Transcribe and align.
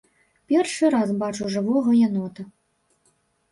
Першы 0.51 0.89
раз 0.95 1.09
бачу 1.25 1.51
жывога 1.57 1.91
янота. 2.07 2.49